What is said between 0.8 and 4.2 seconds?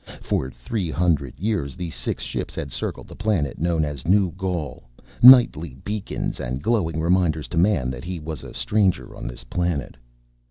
hundred years the six ships had circled the planet known as